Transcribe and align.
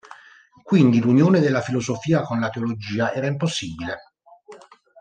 Quindi 0.63 0.99
l'unione 0.99 1.41
della 1.41 1.61
filosofia 1.61 2.23
con 2.23 2.39
la 2.39 2.49
teologia 2.49 3.13
era 3.13 3.27
impossibile. 3.27 3.97